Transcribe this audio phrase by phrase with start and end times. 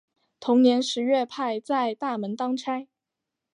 [0.39, 2.87] 同年十月派在大门当差。